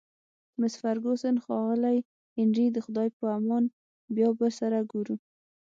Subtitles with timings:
[0.59, 1.97] مس فرګوسن: ښاغلی
[2.37, 3.63] هنري، د خدای په امان،
[4.15, 5.15] بیا به سره ګورو.